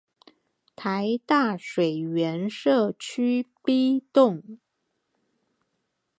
[0.75, 4.57] 臺大水源舍區 B 棟